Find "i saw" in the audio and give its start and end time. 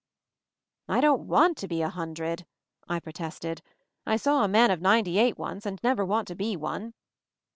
4.03-4.43